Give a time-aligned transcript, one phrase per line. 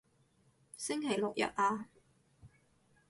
[0.77, 1.87] 星期六日啊